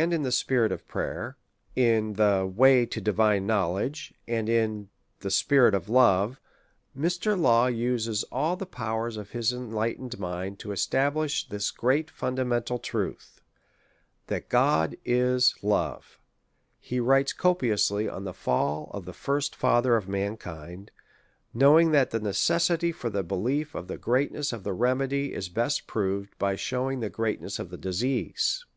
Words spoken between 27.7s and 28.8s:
disease. Mr.